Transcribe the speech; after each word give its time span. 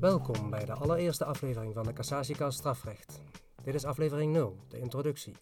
Welkom 0.00 0.50
bij 0.50 0.64
de 0.64 0.72
allereerste 0.72 1.24
aflevering 1.24 1.74
van 1.74 1.84
de 1.84 1.92
Cassatiekast 1.92 2.58
Strafrecht. 2.58 3.20
Dit 3.62 3.74
is 3.74 3.84
aflevering 3.84 4.32
0, 4.32 4.56
de 4.68 4.78
introductie. 4.78 5.36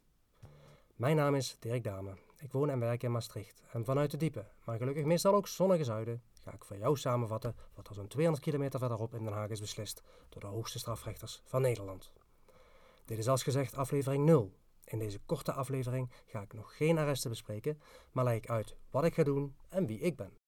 Mijn 0.96 1.17
naam 1.17 1.35
is 1.35 1.56
Dirk 1.61 1.85
Dame. 1.85 2.11
Ik 2.38 2.53
woon 2.53 2.71
en 2.71 2.79
werk 2.79 3.03
in 3.03 3.11
Maastricht. 3.11 3.62
En 3.72 3.85
vanuit 3.85 4.11
de 4.11 4.17
diepe, 4.17 4.47
maar 4.65 4.79
gelukkig 4.79 5.04
meestal 5.04 5.35
ook 5.35 5.48
zonnige 5.48 5.85
zuiden, 5.85 6.22
ga 6.43 6.53
ik 6.53 6.65
voor 6.65 6.76
jou 6.76 6.97
samenvatten 6.97 7.56
wat 7.75 7.88
er 7.88 7.94
zo'n 7.94 8.08
200 8.08 8.44
kilometer 8.44 8.79
verderop 8.79 9.15
in 9.15 9.25
Den 9.25 9.33
Haag 9.33 9.48
is 9.48 9.61
beslist 9.61 10.03
door 10.29 10.40
de 10.40 10.47
hoogste 10.47 10.79
strafrechters 10.79 11.43
van 11.44 11.62
Nederland. 11.62 12.12
Dit 13.04 13.19
is 13.19 13.29
als 13.29 13.43
gezegd 13.43 13.76
aflevering 13.76 14.25
0. 14.25 14.52
In 14.84 14.98
deze 14.98 15.21
korte 15.26 15.52
aflevering 15.52 16.11
ga 16.27 16.41
ik 16.41 16.52
nog 16.52 16.77
geen 16.77 16.98
arresten 16.98 17.30
bespreken, 17.30 17.80
maar 18.12 18.25
leg 18.25 18.37
ik 18.37 18.51
uit 18.51 18.77
wat 18.91 19.05
ik 19.05 19.15
ga 19.15 19.23
doen 19.23 19.57
en 19.69 19.87
wie 19.87 19.98
ik 19.98 20.16
ben. 20.16 20.44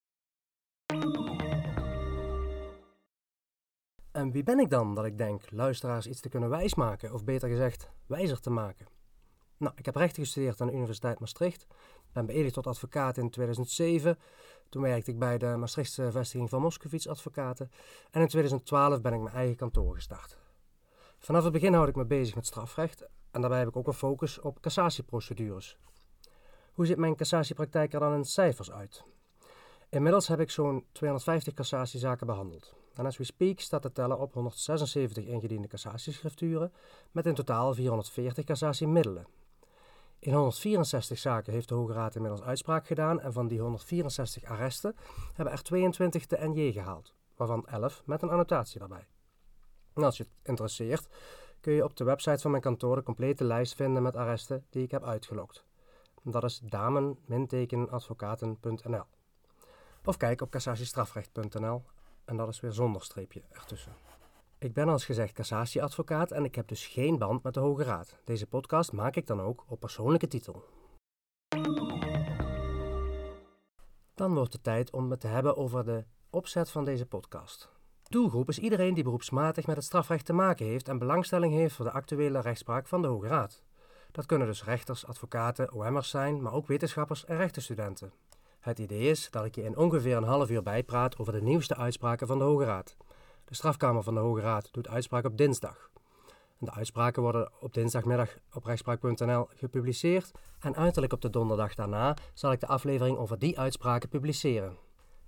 En 4.16 4.30
wie 4.30 4.42
ben 4.42 4.58
ik 4.58 4.70
dan 4.70 4.94
dat 4.94 5.04
ik 5.04 5.18
denk 5.18 5.50
luisteraars 5.50 6.06
iets 6.06 6.20
te 6.20 6.28
kunnen 6.28 6.48
wijsmaken, 6.48 7.12
of 7.12 7.24
beter 7.24 7.48
gezegd, 7.48 7.90
wijzer 8.06 8.40
te 8.40 8.50
maken? 8.50 8.86
Nou, 9.56 9.72
ik 9.76 9.84
heb 9.84 9.96
rechten 9.96 10.22
gestudeerd 10.22 10.60
aan 10.60 10.66
de 10.66 10.72
Universiteit 10.72 11.18
Maastricht, 11.18 11.66
ben 12.12 12.26
beëdigd 12.26 12.54
tot 12.54 12.66
advocaat 12.66 13.16
in 13.16 13.30
2007. 13.30 14.18
Toen 14.68 14.82
werkte 14.82 15.10
ik 15.10 15.18
bij 15.18 15.38
de 15.38 15.46
Maastrichtse 15.46 16.10
vestiging 16.10 16.48
van 16.48 16.60
Moskowitz 16.60 17.06
Advocaten 17.06 17.70
en 18.10 18.20
in 18.20 18.28
2012 18.28 19.00
ben 19.00 19.12
ik 19.12 19.20
mijn 19.20 19.34
eigen 19.34 19.56
kantoor 19.56 19.94
gestart. 19.94 20.38
Vanaf 21.18 21.44
het 21.44 21.52
begin 21.52 21.74
houd 21.74 21.88
ik 21.88 21.96
me 21.96 22.04
bezig 22.04 22.34
met 22.34 22.46
strafrecht 22.46 23.08
en 23.30 23.40
daarbij 23.40 23.58
heb 23.58 23.68
ik 23.68 23.76
ook 23.76 23.86
een 23.86 23.92
focus 23.92 24.40
op 24.40 24.60
cassatieprocedures. 24.60 25.78
Hoe 26.72 26.86
ziet 26.86 26.96
mijn 26.96 27.16
cassatiepraktijk 27.16 27.92
er 27.92 28.00
dan 28.00 28.14
in 28.14 28.24
cijfers 28.24 28.70
uit? 28.70 29.02
Inmiddels 29.88 30.28
heb 30.28 30.40
ik 30.40 30.50
zo'n 30.50 30.86
250 30.92 31.54
cassatiezaken 31.54 32.26
behandeld. 32.26 32.85
En 32.96 33.06
as 33.06 33.16
we 33.16 33.24
speak 33.24 33.60
staat 33.60 33.82
de 33.82 33.92
teller 33.92 34.18
op 34.18 34.34
176 34.34 35.24
ingediende 35.24 35.68
cassatieschrifturen 35.68 36.72
met 37.10 37.26
in 37.26 37.34
totaal 37.34 37.74
440 37.74 38.44
cassatiemiddelen. 38.44 39.26
In 40.18 40.32
164 40.32 41.18
zaken 41.18 41.52
heeft 41.52 41.68
de 41.68 41.74
Hoge 41.74 41.92
Raad 41.92 42.14
inmiddels 42.14 42.42
uitspraak 42.42 42.86
gedaan 42.86 43.20
en 43.20 43.32
van 43.32 43.48
die 43.48 43.60
164 43.60 44.44
arresten 44.44 44.96
hebben 45.32 45.54
er 45.54 45.62
22 45.62 46.26
de 46.26 46.38
NJ 46.40 46.72
gehaald, 46.72 47.14
waarvan 47.36 47.66
11 47.66 48.02
met 48.04 48.22
een 48.22 48.30
annotatie 48.30 48.78
daarbij. 48.78 49.06
En 49.94 50.02
als 50.02 50.16
je 50.16 50.22
het 50.22 50.32
interesseert, 50.42 51.08
kun 51.60 51.72
je 51.72 51.84
op 51.84 51.96
de 51.96 52.04
website 52.04 52.38
van 52.38 52.50
mijn 52.50 52.62
kantoor 52.62 52.96
de 52.96 53.02
complete 53.02 53.44
lijst 53.44 53.74
vinden 53.74 54.02
met 54.02 54.16
arresten 54.16 54.64
die 54.70 54.82
ik 54.82 54.90
heb 54.90 55.04
uitgelokt. 55.04 55.64
Dat 56.22 56.44
is 56.44 56.58
damen-advocaten.nl. 56.58 59.04
Of 60.04 60.16
kijk 60.16 60.40
op 60.40 60.50
cassatiestrafrecht.nl 60.50 61.82
en 62.26 62.36
dat 62.36 62.48
is 62.48 62.60
weer 62.60 62.72
zonder 62.72 63.02
streepje 63.02 63.42
ertussen. 63.50 63.92
Ik 64.58 64.72
ben 64.72 64.88
als 64.88 65.04
gezegd 65.04 65.32
cassatieadvocaat 65.32 66.30
en 66.30 66.44
ik 66.44 66.54
heb 66.54 66.68
dus 66.68 66.86
geen 66.86 67.18
band 67.18 67.42
met 67.42 67.54
de 67.54 67.60
Hoge 67.60 67.82
Raad. 67.82 68.16
Deze 68.24 68.46
podcast 68.46 68.92
maak 68.92 69.16
ik 69.16 69.26
dan 69.26 69.40
ook 69.40 69.64
op 69.68 69.80
persoonlijke 69.80 70.28
titel. 70.28 70.64
Dan 74.14 74.34
wordt 74.34 74.52
het 74.52 74.62
tijd 74.62 74.92
om 74.92 75.10
het 75.10 75.20
te 75.20 75.26
hebben 75.26 75.56
over 75.56 75.84
de 75.84 76.04
opzet 76.30 76.70
van 76.70 76.84
deze 76.84 77.06
podcast. 77.06 77.70
Doelgroep 78.08 78.48
is 78.48 78.58
iedereen 78.58 78.94
die 78.94 79.04
beroepsmatig 79.04 79.66
met 79.66 79.76
het 79.76 79.84
strafrecht 79.84 80.24
te 80.26 80.32
maken 80.32 80.66
heeft 80.66 80.88
en 80.88 80.98
belangstelling 80.98 81.52
heeft 81.52 81.74
voor 81.74 81.84
de 81.84 81.90
actuele 81.90 82.40
rechtspraak 82.40 82.86
van 82.86 83.02
de 83.02 83.08
Hoge 83.08 83.26
Raad. 83.26 83.62
Dat 84.10 84.26
kunnen 84.26 84.46
dus 84.46 84.64
rechters, 84.64 85.06
advocaten, 85.06 85.72
OM'ers 85.72 86.10
zijn, 86.10 86.42
maar 86.42 86.52
ook 86.52 86.66
wetenschappers 86.66 87.24
en 87.24 87.36
rechtenstudenten. 87.36 88.12
Het 88.66 88.78
idee 88.78 89.10
is 89.10 89.30
dat 89.30 89.44
ik 89.44 89.54
je 89.54 89.62
in 89.62 89.76
ongeveer 89.76 90.16
een 90.16 90.22
half 90.22 90.50
uur 90.50 90.62
bijpraat 90.62 91.18
over 91.18 91.32
de 91.32 91.42
nieuwste 91.42 91.76
uitspraken 91.76 92.26
van 92.26 92.38
de 92.38 92.44
Hoge 92.44 92.64
Raad. 92.64 92.96
De 93.44 93.54
strafkamer 93.54 94.02
van 94.02 94.14
de 94.14 94.20
Hoge 94.20 94.40
Raad 94.40 94.68
doet 94.72 94.88
uitspraak 94.88 95.24
op 95.24 95.36
dinsdag. 95.36 95.90
De 96.58 96.72
uitspraken 96.72 97.22
worden 97.22 97.50
op 97.60 97.74
dinsdagmiddag 97.74 98.36
op 98.52 98.64
rechtspraak.nl 98.64 99.48
gepubliceerd 99.54 100.30
en 100.60 100.76
uiterlijk 100.76 101.12
op 101.12 101.20
de 101.20 101.30
donderdag 101.30 101.74
daarna 101.74 102.16
zal 102.34 102.52
ik 102.52 102.60
de 102.60 102.66
aflevering 102.66 103.16
over 103.16 103.38
die 103.38 103.58
uitspraken 103.58 104.08
publiceren. 104.08 104.76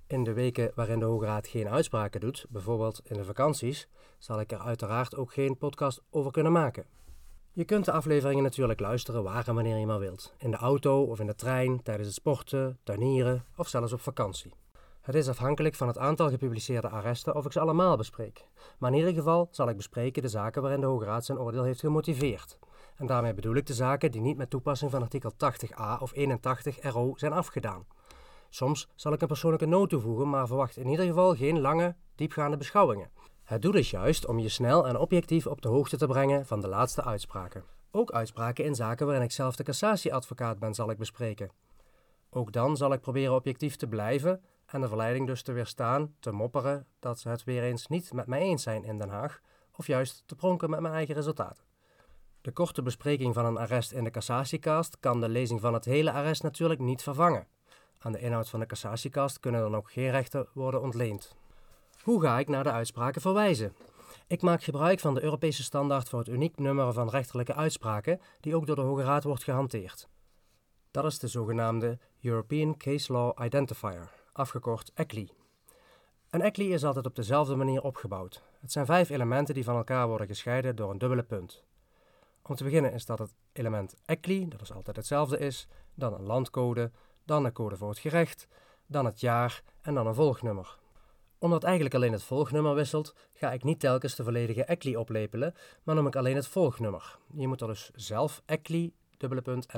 In 0.07 0.25
de 0.25 0.33
weken 0.33 0.73
waarin 0.75 0.99
de 0.99 1.05
Hoge 1.05 1.25
Raad 1.25 1.47
geen 1.47 1.69
uitspraken 1.69 2.21
doet, 2.21 2.47
bijvoorbeeld 2.49 3.01
in 3.05 3.17
de 3.17 3.25
vakanties, 3.25 3.89
zal 4.19 4.41
ik 4.41 4.53
er 4.53 4.61
uiteraard 4.61 5.17
ook 5.17 5.33
geen 5.33 5.59
podcast 5.59 6.03
over 6.11 6.31
kunnen 6.31 6.53
maken. 6.53 6.98
Je 7.59 7.65
kunt 7.65 7.85
de 7.85 7.93
afleveringen 7.93 8.43
natuurlijk 8.43 8.81
luisteren 8.81 9.23
waar 9.23 9.49
en 9.49 9.55
wanneer 9.55 9.77
je 9.77 9.87
maar 9.87 9.99
wilt. 9.99 10.35
In 10.39 10.51
de 10.51 10.57
auto 10.57 11.03
of 11.03 11.21
in 11.21 11.27
de 11.27 11.35
trein, 11.35 11.83
tijdens 11.83 12.07
het 12.07 12.17
sporten, 12.17 12.79
tuinieren 12.83 13.45
of 13.57 13.69
zelfs 13.69 13.93
op 13.93 14.01
vakantie. 14.01 14.53
Het 15.01 15.15
is 15.15 15.29
afhankelijk 15.29 15.75
van 15.75 15.87
het 15.87 15.99
aantal 15.99 16.29
gepubliceerde 16.29 16.89
arresten 16.89 17.35
of 17.35 17.45
ik 17.45 17.53
ze 17.53 17.61
allemaal 17.61 17.97
bespreek. 17.97 18.47
Maar 18.79 18.91
in 18.91 18.97
ieder 18.97 19.13
geval 19.13 19.49
zal 19.51 19.69
ik 19.69 19.77
bespreken 19.77 20.23
de 20.23 20.29
zaken 20.29 20.63
waarin 20.63 20.81
de 20.81 20.87
Hoge 20.87 21.05
Raad 21.05 21.25
zijn 21.25 21.39
oordeel 21.39 21.63
heeft 21.63 21.81
gemotiveerd. 21.81 22.59
En 22.97 23.07
daarmee 23.07 23.35
bedoel 23.35 23.55
ik 23.55 23.67
de 23.67 23.75
zaken 23.75 24.11
die 24.11 24.21
niet 24.21 24.37
met 24.37 24.51
toepassing 24.51 24.91
van 24.91 25.03
artikel 25.03 25.33
80a 25.33 26.01
of 26.01 26.13
81 26.15 26.93
RO 26.93 27.13
zijn 27.17 27.33
afgedaan. 27.33 27.87
Soms 28.49 28.89
zal 28.95 29.13
ik 29.13 29.21
een 29.21 29.29
persoonlijke 29.29 29.67
noot 29.67 29.91
toevoegen, 29.91 30.31
maar 30.31 30.47
verwacht 30.47 30.77
in 30.77 30.89
ieder 30.89 31.07
geval 31.07 31.35
geen 31.35 31.61
lange, 31.61 31.95
diepgaande 32.15 32.57
beschouwingen. 32.57 33.11
Het 33.49 33.63
doel 33.63 33.75
is 33.75 33.91
juist 33.91 34.27
om 34.27 34.39
je 34.39 34.49
snel 34.49 34.87
en 34.87 34.99
objectief 34.99 35.47
op 35.47 35.63
de 35.63 35.69
hoogte 35.69 35.97
te 35.97 36.07
brengen 36.07 36.47
van 36.47 36.61
de 36.61 36.69
laatste 36.69 37.05
uitspraken. 37.05 37.65
Ook 37.91 38.13
uitspraken 38.13 38.65
in 38.65 38.75
zaken 38.75 39.07
waarin 39.07 39.25
ik 39.25 39.33
zelf 39.33 39.57
de 39.57 39.63
cassatieadvocaat 39.63 40.59
ben, 40.59 40.75
zal 40.75 40.91
ik 40.91 40.99
bespreken. 40.99 41.51
Ook 42.31 42.53
dan 42.53 42.77
zal 42.77 42.93
ik 42.93 43.01
proberen 43.01 43.35
objectief 43.35 43.77
te 43.77 43.87
blijven 43.87 44.43
en 44.67 44.81
de 44.81 44.89
verleiding 44.89 45.27
dus 45.27 45.43
te 45.43 45.53
weerstaan, 45.53 46.15
te 46.21 46.33
mopperen 46.33 46.87
dat 46.99 47.19
ze 47.19 47.29
het 47.29 47.45
weer 47.45 47.63
eens 47.63 47.87
niet 47.87 48.13
met 48.13 48.27
mij 48.27 48.41
eens 48.41 48.63
zijn 48.63 48.85
in 48.85 48.99
Den 48.99 49.09
Haag, 49.09 49.41
of 49.77 49.87
juist 49.87 50.23
te 50.27 50.35
pronken 50.35 50.71
met 50.71 50.81
mijn 50.81 50.95
eigen 50.95 51.15
resultaten. 51.15 51.65
De 52.41 52.53
korte 52.53 52.83
bespreking 52.83 53.35
van 53.35 53.45
een 53.45 53.59
arrest 53.59 53.93
in 53.93 54.05
de 54.05 54.11
cassatiekast 54.11 54.97
kan 55.01 55.21
de 55.21 55.29
lezing 55.29 55.61
van 55.61 55.75
het 55.75 55.85
hele 55.85 56.13
arrest 56.13 56.43
natuurlijk 56.43 56.81
niet 56.81 57.03
vervangen. 57.03 57.47
Aan 57.99 58.13
de 58.13 58.21
inhoud 58.21 58.49
van 58.49 58.61
de 58.61 58.67
cassatiekast 58.67 59.41
kunnen 59.41 59.61
dan 59.61 59.77
ook 59.77 59.91
geen 59.91 60.11
rechten 60.11 60.49
worden 60.53 60.83
ontleend. 60.83 61.37
Hoe 62.09 62.21
ga 62.21 62.39
ik 62.39 62.49
naar 62.49 62.65
de 62.65 62.71
uitspraken 62.71 63.21
verwijzen? 63.21 63.73
Ik 64.27 64.43
maak 64.43 64.63
gebruik 64.63 65.01
van 65.01 65.15
de 65.15 65.23
Europese 65.23 65.63
standaard 65.63 66.09
voor 66.09 66.19
het 66.19 66.29
uniek 66.29 66.59
nummer 66.59 66.93
van 66.93 67.09
rechterlijke 67.09 67.55
uitspraken, 67.55 68.21
die 68.41 68.57
ook 68.57 68.67
door 68.67 68.77
de 68.77 68.83
Hoge 68.83 69.03
Raad 69.03 69.25
wordt 69.25 69.45
gehanteerd. 69.45 70.09
Dat 70.91 71.05
is 71.05 71.19
de 71.19 71.29
zogenaamde 71.29 71.99
European 72.21 72.77
Case 72.77 73.13
Law 73.13 73.45
Identifier, 73.45 74.11
afgekort 74.33 74.91
ECLI. 74.95 75.31
Een 76.31 76.41
ECLI 76.41 76.73
is 76.73 76.85
altijd 76.85 77.07
op 77.07 77.17
dezelfde 77.17 77.57
manier 77.57 77.83
opgebouwd. 77.83 78.43
Het 78.61 78.73
zijn 78.73 78.87
vijf 78.87 79.09
elementen 79.09 79.55
die 79.55 79.65
van 79.65 79.77
elkaar 79.77 80.09
worden 80.09 80.27
gescheiden 80.27 80.77
door 80.77 80.91
een 80.91 80.99
dubbele 80.99 81.23
punt. 81.23 81.65
Om 82.43 82.55
te 82.55 82.65
beginnen 82.65 82.93
is 82.93 83.07
dat 83.07 83.19
het 83.19 83.35
element 83.53 83.95
ECLI, 84.05 84.49
dat 84.49 84.61
is 84.61 84.73
altijd 84.73 84.97
hetzelfde 84.97 85.39
is, 85.39 85.67
dan 85.95 86.15
een 86.15 86.27
landcode, 86.27 86.91
dan 87.25 87.45
een 87.45 87.53
code 87.53 87.77
voor 87.77 87.89
het 87.89 87.99
gerecht, 87.99 88.47
dan 88.87 89.05
het 89.05 89.21
jaar 89.21 89.63
en 89.81 89.95
dan 89.95 90.07
een 90.07 90.15
volgnummer 90.15 90.79
omdat 91.39 91.65
eigenlijk 91.65 91.95
alleen 91.95 92.13
het 92.13 92.23
volgnummer 92.23 92.75
wisselt, 92.75 93.15
ga 93.33 93.53
ik 93.53 93.65
niet 93.65 93.81
telkens 93.81 94.17
de 94.17 94.25
volledige 94.25 94.65
ECLI 94.65 94.97
oplepelen, 94.97 95.55
maar 95.83 95.95
noem 95.95 96.07
ik 96.07 96.17
alleen 96.17 96.37
het 96.37 96.49
volgnummer. 96.49 97.19
Je 97.35 97.49
moet 97.49 97.61
er 97.61 97.67
dus 97.67 97.91
zelf 97.95 98.43
ECLI, 98.47 98.93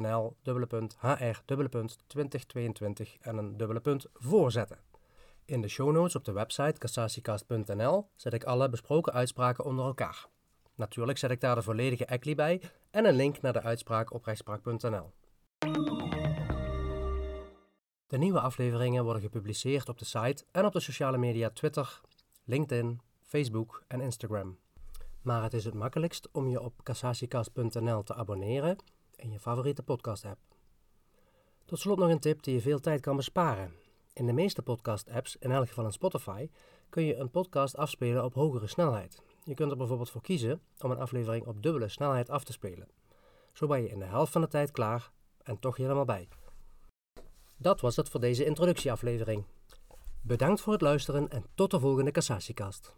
NL, 0.01 0.37
HR, 0.43 1.41
dubbele 1.45 1.69
punt, 1.69 1.99
2022 2.07 3.17
en 3.21 3.37
een 3.37 3.57
dubbele 3.57 3.81
punt 3.81 4.07
voorzetten. 4.15 4.79
In 5.45 5.61
de 5.61 5.69
show 5.69 5.93
notes 5.93 6.17
op 6.17 6.25
de 6.25 6.33
website 6.33 6.79
cassatiecast.nl 6.79 8.09
zet 8.17 8.33
ik 8.33 8.45
alle 8.45 8.69
besproken 8.69 9.13
uitspraken 9.13 9.65
onder 9.65 9.85
elkaar. 9.85 10.27
Natuurlijk 10.75 11.19
zet 11.19 11.31
ik 11.31 11.41
daar 11.41 11.55
de 11.55 11.63
volledige 11.63 12.05
ECLI 12.05 12.35
bij 12.35 12.61
en 12.91 13.05
een 13.05 13.15
link 13.15 13.41
naar 13.41 13.53
de 13.53 13.63
uitspraak 13.63 14.13
op 14.13 14.25
rechtspraak.nl. 14.25 15.13
De 18.11 18.19
nieuwe 18.19 18.41
afleveringen 18.41 19.05
worden 19.05 19.23
gepubliceerd 19.23 19.89
op 19.89 19.99
de 19.99 20.05
site 20.05 20.45
en 20.51 20.65
op 20.65 20.73
de 20.73 20.81
sociale 20.81 21.19
media 21.19 21.51
Twitter, 21.51 22.01
LinkedIn, 22.45 23.01
Facebook 23.25 23.83
en 23.89 24.01
Instagram. 24.01 24.59
Maar 25.23 25.43
het 25.43 25.55
is 25.55 25.65
het 25.65 25.75
makkelijkst 25.75 26.29
om 26.33 26.49
je 26.49 26.61
op 26.61 26.83
cassatiecast.nl 26.83 28.03
te 28.03 28.15
abonneren 28.15 28.77
in 29.17 29.31
je 29.31 29.41
favoriete 29.41 29.83
podcast-app. 29.83 30.39
Tot 31.65 31.79
slot 31.79 31.99
nog 31.99 32.11
een 32.11 32.21
tip 32.21 32.43
die 32.43 32.55
je 32.55 32.61
veel 32.61 32.81
tijd 32.81 33.01
kan 33.01 33.17
besparen. 33.17 33.75
In 34.13 34.27
de 34.27 34.33
meeste 34.33 34.63
podcast-apps, 34.63 35.37
in 35.37 35.51
elk 35.51 35.69
geval 35.69 35.85
in 35.85 35.93
Spotify, 35.93 36.49
kun 36.89 37.05
je 37.05 37.17
een 37.17 37.31
podcast 37.31 37.77
afspelen 37.77 38.25
op 38.25 38.35
hogere 38.35 38.67
snelheid. 38.67 39.23
Je 39.45 39.55
kunt 39.55 39.71
er 39.71 39.77
bijvoorbeeld 39.77 40.11
voor 40.11 40.23
kiezen 40.23 40.61
om 40.79 40.91
een 40.91 41.01
aflevering 41.01 41.47
op 41.47 41.63
dubbele 41.63 41.89
snelheid 41.89 42.31
af 42.31 42.45
te 42.45 42.53
spelen. 42.53 42.89
Zo 43.53 43.67
ben 43.67 43.83
je 43.83 43.89
in 43.89 43.99
de 43.99 44.05
helft 44.05 44.33
van 44.33 44.41
de 44.41 44.49
tijd 44.49 44.71
klaar 44.71 45.11
en 45.43 45.59
toch 45.59 45.77
helemaal 45.77 46.05
bij. 46.05 46.29
Dat 47.63 47.81
was 47.81 47.97
het 47.97 48.09
voor 48.09 48.21
deze 48.21 48.45
introductieaflevering. 48.45 49.45
Bedankt 50.21 50.61
voor 50.61 50.73
het 50.73 50.83
luisteren 50.83 51.29
en 51.29 51.45
tot 51.55 51.71
de 51.71 51.81
volgende 51.81 52.11
Cassatiekast. 52.11 52.95